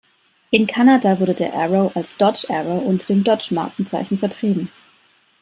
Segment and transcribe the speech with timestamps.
[0.49, 4.71] In Kanada wurde der Arrow als Dodge Arrow unter dem Dodge-Markenzeichen vertrieben.